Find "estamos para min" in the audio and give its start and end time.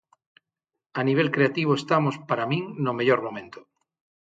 1.75-2.63